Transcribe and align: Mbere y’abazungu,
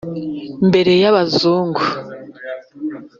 Mbere 0.67 0.91
y’abazungu, 1.01 1.81